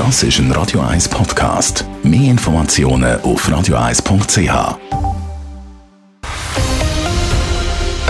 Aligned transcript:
Das 0.00 0.22
ist 0.22 0.38
ein 0.38 0.50
Radio 0.52 0.80
1 0.80 1.10
Podcast. 1.10 1.84
Mehr 2.02 2.30
Informationen 2.30 3.20
auf 3.20 3.46
radio1.ch. 3.46 4.78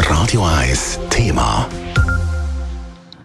Radio 0.08 0.44
1 0.44 1.00
Thema. 1.10 1.68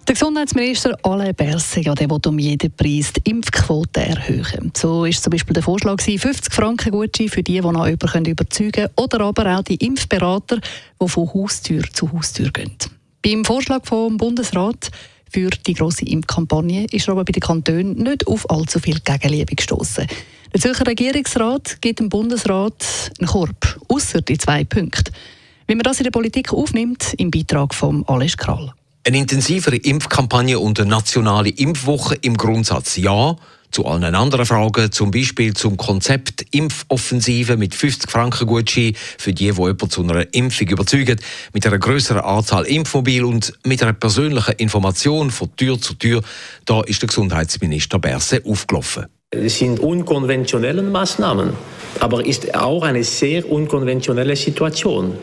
Der 0.07 0.15
Gesundheitsminister 0.15 0.97
Alain 1.03 1.35
Berset 1.35 1.85
ja, 1.85 1.93
der 1.93 2.09
will 2.09 2.17
um 2.25 2.39
jeden 2.39 2.71
Preis 2.71 3.13
die 3.13 3.29
Impfquote 3.29 4.01
erhöhen. 4.01 4.71
So 4.75 5.05
ist 5.05 5.21
zum 5.21 5.29
Beispiel 5.29 5.53
der 5.53 5.61
Vorschlag 5.61 6.01
50 6.01 6.51
Franken 6.51 6.89
Gutschein 6.89 7.29
für 7.29 7.43
die, 7.43 7.61
die 7.61 7.61
noch 7.61 7.85
jemanden 7.85 8.25
überzeugen 8.25 8.71
können, 8.71 8.89
oder 8.95 9.21
aber 9.25 9.59
auch 9.59 9.61
die 9.61 9.75
Impfberater, 9.75 10.57
die 10.99 11.07
von 11.07 11.31
Haustür 11.31 11.83
zu 11.93 12.11
Haustür 12.11 12.49
gehen. 12.49 12.75
Beim 13.21 13.45
Vorschlag 13.45 13.85
vom 13.85 14.17
Bundesrat 14.17 14.89
für 15.31 15.49
die 15.49 15.73
grosse 15.73 16.05
Impfkampagne 16.05 16.85
ist 16.91 17.07
er 17.07 17.13
aber 17.13 17.25
bei 17.25 17.31
den 17.31 17.41
Kantonen 17.41 17.95
nicht 17.95 18.27
auf 18.27 18.49
allzu 18.49 18.79
viel 18.79 18.99
Gegenliebe 18.99 19.55
gestoßen. 19.55 20.07
Der 20.53 20.61
Zürcher 20.61 20.87
Regierungsrat 20.87 21.81
gibt 21.81 21.99
dem 21.99 22.09
Bundesrat 22.09 23.11
einen 23.19 23.27
Korb, 23.27 23.79
außer 23.89 24.21
die 24.21 24.37
zwei 24.37 24.63
Punkte. 24.63 25.11
Wie 25.67 25.75
man 25.75 25.83
das 25.83 25.99
in 25.99 26.05
der 26.05 26.11
Politik 26.11 26.53
aufnimmt, 26.53 27.13
im 27.17 27.31
Beitrag 27.31 27.73
von 27.73 28.05
Alice 28.07 28.37
Krall. 28.37 28.71
Eine 29.07 29.19
intensivere 29.19 29.75
Impfkampagne 29.75 30.57
und 30.57 30.79
eine 30.79 30.89
nationale 30.89 31.49
Impfwoche 31.49 32.15
im 32.21 32.35
Grundsatz 32.35 32.97
ja. 32.97 33.35
Zu 33.69 33.85
allen 33.85 34.15
anderen 34.15 34.47
Fragen, 34.47 34.91
zum 34.91 35.11
Beispiel 35.11 35.53
zum 35.53 35.77
Konzept 35.77 36.43
Impfoffensive 36.49 37.55
mit 37.55 37.75
50 37.75 38.09
Franken 38.09 38.47
Gutschein 38.47 38.95
für 39.19 39.31
die, 39.31 39.51
die 39.51 39.61
jemanden 39.61 39.89
zu 39.91 40.01
einer 40.01 40.33
Impfung 40.33 40.67
überzeugen, 40.69 41.19
mit 41.53 41.67
einer 41.67 41.77
größeren 41.77 42.21
Anzahl 42.21 42.65
Impfmobil 42.65 43.23
und 43.25 43.53
mit 43.63 43.83
einer 43.83 43.93
persönlichen 43.93 44.53
Information 44.53 45.29
von 45.29 45.55
Tür 45.55 45.79
zu 45.79 45.93
Tür, 45.93 46.23
da 46.65 46.81
ist 46.81 47.03
der 47.03 47.07
Gesundheitsminister 47.07 47.99
Berse 47.99 48.41
aufgelaufen. 48.43 49.05
Es 49.29 49.59
sind 49.59 49.79
unkonventionelle 49.81 50.81
Maßnahmen, 50.81 51.53
aber 51.99 52.25
ist 52.25 52.55
auch 52.55 52.81
eine 52.81 53.03
sehr 53.03 53.47
unkonventionelle 53.47 54.35
Situation. 54.35 55.19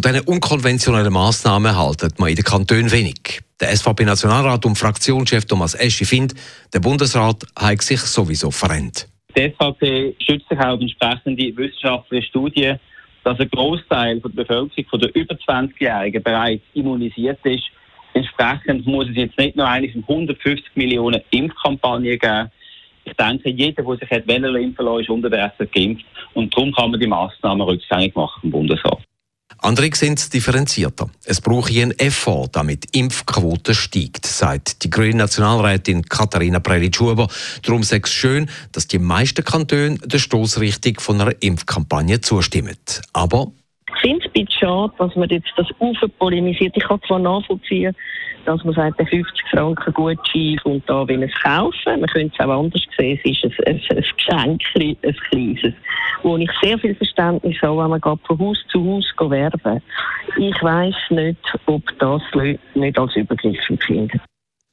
Von 0.00 0.12
diesen 0.12 0.28
unkonventionellen 0.28 1.12
Massnahmen 1.12 1.76
haltet 1.76 2.20
man 2.20 2.28
in 2.28 2.36
den 2.36 2.44
Kantonen 2.44 2.92
wenig. 2.92 3.40
Der 3.60 3.74
SVP-Nationalrat 3.74 4.64
und 4.64 4.78
Fraktionschef 4.78 5.44
Thomas 5.44 5.74
Eschi 5.74 6.04
findet, 6.04 6.38
der 6.72 6.78
Bundesrat 6.78 7.42
hat 7.58 7.82
sich 7.82 7.98
sowieso 7.98 8.52
verrennt. 8.52 9.08
Die 9.36 9.52
SVP 9.52 10.14
stützt 10.22 10.48
sich 10.48 10.58
auch 10.60 10.74
auf 10.74 10.80
entsprechende 10.80 11.56
wissenschaftliche 11.56 12.28
Studien, 12.28 12.78
dass 13.24 13.40
ein 13.40 13.50
Großteil 13.50 14.20
der 14.20 14.28
Bevölkerung 14.28 14.86
von 14.88 15.00
der 15.00 15.12
über 15.16 15.34
20-Jährigen 15.34 16.22
bereits 16.22 16.62
immunisiert 16.74 17.44
ist. 17.44 17.64
Entsprechend 18.14 18.86
muss 18.86 19.08
es 19.08 19.16
jetzt 19.16 19.36
nicht 19.36 19.56
nur 19.56 19.66
von 19.66 20.04
150 20.06 20.76
Millionen 20.76 21.20
Impfkampagnen 21.32 22.16
geben. 22.16 22.52
Ich 23.02 23.14
denke, 23.14 23.50
jeder, 23.50 23.82
der 23.82 23.96
sich 23.96 24.10
hat 24.10 24.28
impfen 24.28 24.84
lassen, 24.84 25.00
ist 25.00 25.10
unterdessen 25.10 25.68
geimpft. 25.74 26.04
Und 26.34 26.56
darum 26.56 26.72
kann 26.72 26.92
man 26.92 27.00
die 27.00 27.08
Massnahmen 27.08 27.62
rückgängig 27.62 28.14
machen 28.14 28.42
vom 28.42 28.50
Bundesrat. 28.52 29.07
Andere 29.58 29.90
sehen 29.94 30.14
es 30.14 30.30
differenzierter. 30.30 31.10
Es 31.24 31.40
brauche 31.40 31.72
einen 31.72 31.98
Effort, 31.98 32.48
damit 32.52 32.94
die 32.94 33.00
Impfquote 33.00 33.74
steigt, 33.74 34.26
sagt 34.26 34.84
die 34.84 34.90
grüne 34.90 35.16
Nationalrätin 35.16 36.02
Katharina 36.02 36.60
Prelitsch-Huber. 36.60 37.28
Darum 37.62 37.82
sei 37.82 38.00
es 38.02 38.10
schön, 38.10 38.48
dass 38.72 38.86
die 38.86 38.98
meisten 39.00 39.44
Kantone 39.44 39.98
der 39.98 40.18
Stoßrichtung 40.18 41.00
von 41.00 41.20
einer 41.20 41.34
Impfkampagne 41.40 42.20
zustimmen. 42.20 42.76
Aber 43.12 43.52
finde 44.08 44.24
es 44.24 44.30
ein 44.30 44.32
bisschen 44.32 44.60
schade, 44.60 44.92
dass 44.98 45.16
man 45.16 45.28
jetzt 45.28 45.52
das 45.56 45.66
polemisiert. 46.18 46.76
Ich 46.76 46.84
kann 46.84 47.00
zwar 47.06 47.18
nachvollziehen, 47.18 47.94
dass 48.44 48.64
man 48.64 48.74
sagt, 48.74 48.98
der 48.98 49.06
50 49.06 49.48
Franken 49.50 49.92
Gutschein 49.92 50.56
kommt 50.62 50.88
da, 50.88 51.06
wenn 51.06 51.22
es 51.22 51.34
kaufen. 51.42 52.00
Man 52.00 52.06
könnte 52.06 52.34
es 52.38 52.44
auch 52.44 52.60
anders 52.60 52.82
sehen. 52.96 53.20
Es 53.22 53.30
ist 53.30 53.44
ein, 53.44 53.74
ein, 53.74 53.82
ein 53.90 54.04
Geschenk, 54.16 54.62
ein 54.74 55.16
kleines, 55.30 55.74
wo 56.22 56.36
ich 56.36 56.50
sehr 56.62 56.78
viel 56.78 56.94
Verständnis 56.94 57.60
habe, 57.60 57.82
wenn 57.82 57.90
man 57.90 58.00
geht 58.00 58.18
von 58.26 58.38
Haus 58.38 58.58
zu 58.68 58.84
Haus 58.84 59.30
werben. 59.30 59.82
Ich 60.38 60.62
weiss 60.62 60.96
nicht, 61.10 61.38
ob 61.66 61.82
das 61.98 62.22
Leute 62.32 62.60
nicht 62.74 62.98
als 62.98 63.14
Übergriff 63.16 63.58
empfinden. 63.68 64.20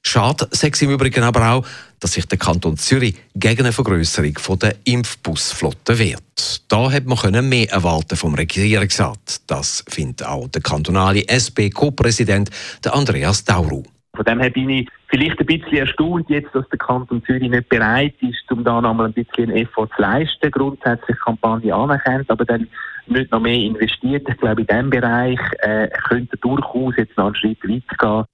Schade 0.07 0.47
sei 0.51 0.71
im 0.81 0.91
Übrigen 0.91 1.23
aber 1.23 1.51
auch, 1.51 1.65
dass 1.99 2.13
sich 2.13 2.27
der 2.27 2.37
Kanton 2.37 2.77
Zürich 2.77 3.15
gegen 3.33 3.61
eine 3.61 3.71
Vergrößerung 3.71 4.35
der 4.61 4.75
Impfbusflotte 4.85 5.97
wehrt. 5.97 6.61
Da 6.69 6.91
hätte 6.91 7.09
man 7.09 7.17
mehr 7.49 7.71
erwarten 7.71 8.15
vom 8.15 8.35
Regierungsrat. 8.35 9.41
Das 9.47 9.83
findet 9.89 10.23
auch 10.23 10.47
der 10.47 10.61
kantonale 10.61 11.27
SP-Co-Präsident 11.27 12.51
Andreas 12.93 13.43
Dauru. 13.43 13.83
Von 14.15 14.25
dem 14.25 14.39
her 14.39 14.51
bin 14.51 14.69
ich 14.69 14.87
vielleicht 15.07 15.39
ein 15.39 15.45
bisschen 15.47 15.77
erstaunt 15.77 16.29
jetzt, 16.29 16.53
dass 16.53 16.69
der 16.69 16.77
Kanton 16.77 17.23
Zürich 17.25 17.49
nicht 17.49 17.67
bereit 17.67 18.13
ist, 18.21 18.49
um 18.51 18.63
da 18.63 18.79
nochmal 18.79 19.07
ein 19.07 19.13
bisschen 19.13 19.49
Effort 19.49 19.89
zu 19.95 20.01
leisten, 20.03 20.51
grundsätzlich 20.51 21.17
Kampagne 21.25 21.73
anerkennt, 21.73 22.29
aber 22.29 22.45
dann 22.45 22.67
nicht 23.07 23.31
noch 23.31 23.41
mehr 23.41 23.57
investiert. 23.57 24.29
Ich 24.29 24.37
glaube, 24.37 24.61
in 24.61 24.67
diesem 24.67 24.89
Bereich 24.91 25.39
äh, 25.59 25.89
könnte 26.07 26.37
durchaus 26.37 26.95
jetzt 26.95 27.17
noch 27.17 27.25
einen 27.25 27.35
Schritt 27.35 27.59
weitergehen. 27.63 28.25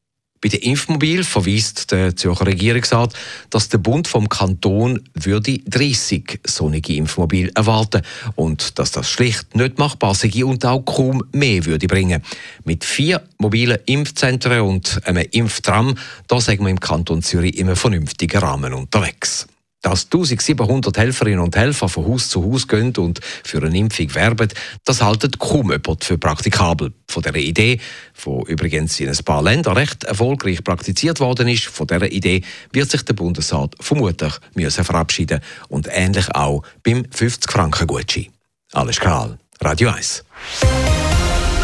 Bei 0.41 0.49
den 0.49 0.61
Impfmobil 0.61 1.23
verweist 1.23 1.91
der 1.91 2.15
Zürcher 2.15 2.47
Regierungsrat, 2.47 3.13
dass 3.51 3.69
der 3.69 3.77
Bund 3.77 4.07
vom 4.07 4.27
Kanton 4.27 5.01
würde 5.13 5.59
30 5.59 6.39
solche 6.45 6.93
Impfmobil 6.93 7.51
erwarten 7.53 8.01
und 8.35 8.79
dass 8.79 8.91
das 8.91 9.07
schlicht 9.07 9.55
nicht 9.55 9.77
machbar 9.77 10.15
sei 10.15 10.43
und 10.43 10.65
auch 10.65 10.81
kaum 10.81 11.23
mehr 11.31 11.65
würde 11.65 11.87
bringen. 11.87 12.23
Mit 12.63 12.83
vier 12.83 13.21
mobilen 13.37 13.77
Impfzentren 13.85 14.61
und 14.61 14.99
einem 15.05 15.27
Impftram, 15.29 15.95
da 16.27 16.41
sagen 16.41 16.63
wir 16.63 16.71
im 16.71 16.79
Kanton 16.79 17.21
Zürich 17.21 17.57
immer 17.57 17.75
vernünftigen 17.75 18.39
Rahmen 18.39 18.73
unterwegs. 18.73 19.47
Dass 19.81 20.05
1700 20.05 20.97
Helferinnen 20.97 21.39
und 21.39 21.55
Helfer 21.55 21.89
von 21.89 22.05
Haus 22.05 22.29
zu 22.29 22.43
Haus 22.43 22.67
gehen 22.67 22.95
und 22.97 23.19
für 23.43 23.63
eine 23.63 23.77
Impfung 23.77 24.13
werben, 24.13 24.49
das 24.85 25.01
haltet 25.01 25.39
kaum 25.39 25.71
jemand 25.71 26.03
für 26.03 26.17
praktikabel. 26.17 26.93
Von 27.07 27.23
dieser 27.23 27.35
Idee, 27.35 27.79
die 28.23 28.51
übrigens 28.51 28.99
in 28.99 29.09
ein 29.09 29.23
paar 29.25 29.41
Ländern 29.41 29.77
recht 29.77 30.03
erfolgreich 30.03 30.63
praktiziert 30.63 31.19
worden 31.19 31.47
ist, 31.47 31.65
von 31.65 31.87
dieser 31.87 32.11
Idee 32.11 32.43
wird 32.71 32.91
sich 32.91 33.03
der 33.03 33.13
Bundesrat 33.13 33.75
vermutlich 33.79 34.33
müssen 34.53 34.83
verabschieden 34.83 35.41
und 35.67 35.87
ähnlich 35.89 36.33
auch 36.35 36.63
beim 36.83 37.03
50-Franken-Gutschein. 37.03 38.27
Alles 38.73 38.99
klar, 38.99 39.37
Radio 39.61 39.89
1. 39.89 40.23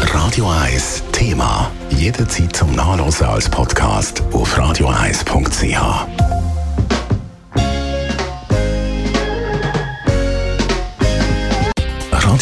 Radio 0.00 0.48
1 0.48 1.02
Thema. 1.12 1.70
Jederzeit 1.90 2.54
zum 2.54 2.72
Nachlesen 2.74 3.26
als 3.26 3.48
Podcast 3.48 4.22
auf 4.32 4.56
radio1.ch. 4.56 6.37